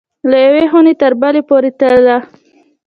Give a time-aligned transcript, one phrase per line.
[0.29, 2.17] له یوې خوني تر بلي پوری تلله